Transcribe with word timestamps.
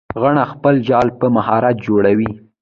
غڼه 0.21 0.43
خپل 0.51 0.75
جال 0.87 1.07
په 1.19 1.25
مهارت 1.35 1.75
جوړوي 1.85 2.31